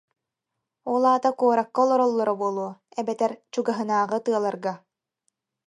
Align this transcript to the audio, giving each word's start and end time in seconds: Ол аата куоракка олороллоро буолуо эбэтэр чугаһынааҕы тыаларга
Ол 0.93 1.03
аата 1.11 1.29
куоракка 1.39 1.79
олороллоро 1.83 2.33
буолуо 2.39 2.71
эбэтэр 2.99 3.31
чугаһынааҕы 3.53 4.17
тыаларга 4.25 4.73